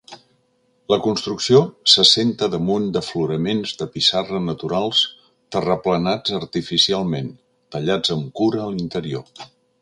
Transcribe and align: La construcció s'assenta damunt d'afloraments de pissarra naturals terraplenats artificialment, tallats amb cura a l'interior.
La 0.91 0.97
construcció 1.07 1.59
s'assenta 1.91 2.49
damunt 2.53 2.87
d'afloraments 2.95 3.73
de 3.81 3.87
pissarra 3.97 4.39
naturals 4.47 5.03
terraplenats 5.57 6.35
artificialment, 6.39 7.31
tallats 7.77 8.17
amb 8.17 8.35
cura 8.41 8.65
a 8.67 8.73
l'interior. 8.73 9.33